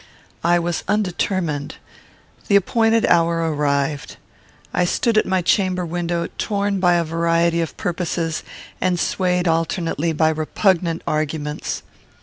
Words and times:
I 0.43 0.57
was 0.57 0.83
undetermined. 0.87 1.75
The 2.47 2.55
appointed 2.55 3.05
hour 3.05 3.53
arrived. 3.53 4.17
I 4.73 4.83
stood 4.83 5.15
at 5.15 5.27
my 5.27 5.43
chamber 5.43 5.85
window, 5.85 6.27
torn 6.39 6.79
by 6.79 6.93
a 6.95 7.03
variety 7.03 7.61
of 7.61 7.77
purposes, 7.77 8.41
and 8.81 8.99
swayed 8.99 9.47
alternately 9.47 10.11
by 10.11 10.29
repugnant 10.29 11.03
arguments. 11.05 11.83